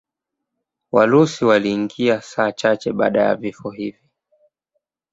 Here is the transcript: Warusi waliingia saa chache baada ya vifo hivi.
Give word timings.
Warusi 0.91 1.45
waliingia 1.45 2.21
saa 2.21 2.51
chache 2.51 2.93
baada 2.93 3.23
ya 3.23 3.35
vifo 3.35 3.69
hivi. 3.71 4.09